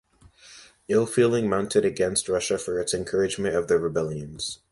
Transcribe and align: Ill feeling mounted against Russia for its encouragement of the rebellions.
Ill 0.87 1.05
feeling 1.05 1.47
mounted 1.47 1.85
against 1.85 2.27
Russia 2.27 2.57
for 2.57 2.79
its 2.79 2.91
encouragement 2.91 3.53
of 3.55 3.67
the 3.67 3.77
rebellions. 3.77 4.57